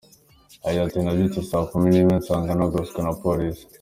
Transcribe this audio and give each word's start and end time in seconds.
Yagize 0.63 0.81
ati 0.85 0.99
“Nabyutse 1.01 1.39
saa 1.49 1.67
kumi 1.71 1.87
n’imwe 1.89 2.13
nsanga 2.21 2.51
nagoswe 2.57 2.99
na 3.01 3.13
polisi. 3.21 3.63